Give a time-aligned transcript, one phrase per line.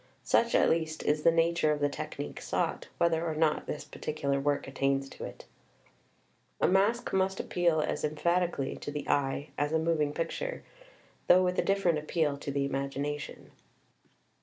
[0.23, 4.39] Such, at least, is the nature of the technique sought, whether or not this particular
[4.39, 5.45] work attains to it.
[6.59, 10.63] A Masque must appeal as emphatically to the eye as a xxiv PREFACE moving picture,
[11.27, 13.51] though with a different appeal to the imagination.